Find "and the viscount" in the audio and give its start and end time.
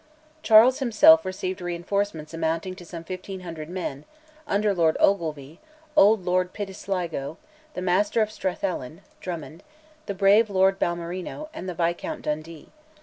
11.53-12.23